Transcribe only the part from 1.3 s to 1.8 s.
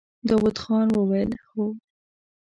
هو!